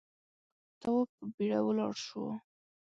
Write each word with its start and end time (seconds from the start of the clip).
تواب 0.81 1.07
په 1.17 1.25
بيړه 1.35 1.59
ولاړ 1.65 1.93
شو. 2.05 2.23